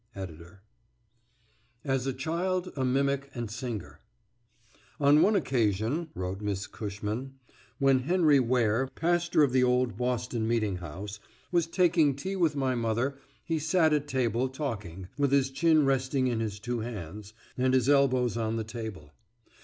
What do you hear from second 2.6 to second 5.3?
A MIMIC AND SINGER On